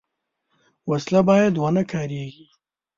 [0.89, 2.45] وسله باید ونهکارېږي